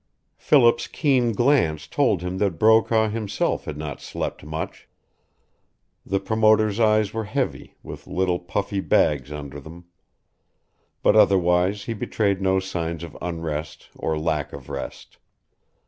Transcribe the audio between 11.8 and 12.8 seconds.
he betrayed no